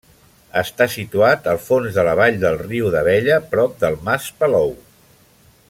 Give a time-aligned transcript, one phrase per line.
[0.61, 4.75] Està situat al fons de la vall del riu d'Abella, prop del Mas Palou.